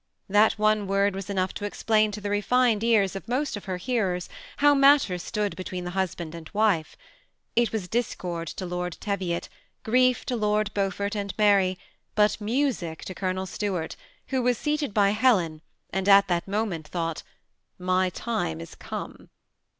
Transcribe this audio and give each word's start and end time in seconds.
That 0.27 0.53
one 0.53 0.87
word 0.87 1.13
was 1.13 1.29
enough 1.29 1.53
to 1.53 1.63
explain 1.65 2.09
to 2.11 2.19
the 2.19 2.31
refined 2.31 2.83
ears 2.83 3.15
«of 3.15 3.27
most 3.27 3.55
of 3.55 3.65
her 3.65 3.77
hearers 3.77 4.29
how 4.57 4.73
matters 4.73 5.21
stood 5.21 5.55
between 5.55 5.83
the 5.83 5.91
husband 5.91 6.33
and 6.33 6.49
wife. 6.53 6.97
It 7.55 7.71
was 7.71 7.87
discord 7.87 8.47
to 8.47 8.65
Lord 8.65 8.97
Teyiot, 8.99 9.47
grief 9.83 10.25
to 10.25 10.35
Lord 10.35 10.73
Beaufort 10.73 11.15
and 11.15 11.37
Maiy, 11.37 11.77
but 12.15 12.41
music 12.41 13.05
to 13.05 13.13
Gdonel 13.13 13.47
Stuart 13.47 13.95
who 14.29 14.41
was 14.41 14.57
seated 14.57 14.91
by 14.91 15.11
Helen, 15.11 15.61
and 15.91 16.09
at 16.09 16.27
that 16.29 16.47
moment 16.47 16.87
thought, 16.87 17.21
^\ 17.81 17.85
Mj 17.85 18.09
time 18.15 18.59
is 18.59 18.73
come." 18.73 19.29